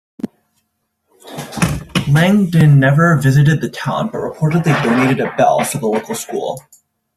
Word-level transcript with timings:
Langdon 2.11 2.79
never 2.79 3.15
visited 3.17 3.61
the 3.61 3.69
town, 3.69 4.07
but 4.11 4.17
reportedly 4.17 4.73
donated 4.83 5.19
a 5.19 5.31
bell 5.37 5.63
for 5.63 5.77
the 5.77 5.85
local 5.85 6.15
school. 6.15 6.57